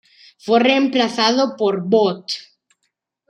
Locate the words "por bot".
1.55-2.27